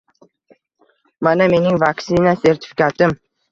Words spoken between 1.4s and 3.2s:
mening vaksina sertifikatim.